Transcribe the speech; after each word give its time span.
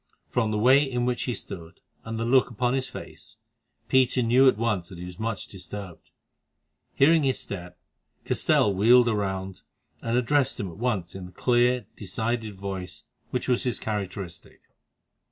From 0.29 0.49
the 0.49 0.57
way 0.57 0.81
in 0.81 1.05
which 1.05 1.25
he 1.25 1.35
stood, 1.35 1.79
and 2.03 2.17
the 2.17 2.25
look 2.25 2.49
upon 2.49 2.73
his 2.73 2.89
face, 2.89 3.37
Peter 3.87 4.23
knew 4.23 4.47
at 4.47 4.57
once 4.57 4.89
that 4.89 4.97
he 4.97 5.05
was 5.05 5.19
much 5.19 5.45
disturbed. 5.47 6.09
Hearing 6.95 7.21
his 7.21 7.37
step, 7.39 7.77
Castell 8.25 8.73
wheeled 8.73 9.05
round 9.07 9.61
and 10.01 10.17
addressed 10.17 10.59
him 10.59 10.69
at 10.69 10.77
once 10.77 11.13
in 11.13 11.27
the 11.27 11.31
clear, 11.31 11.85
decided 11.95 12.55
voice 12.55 13.03
which 13.29 13.47
was 13.47 13.61
his 13.61 13.79
characteristic. 13.79 14.61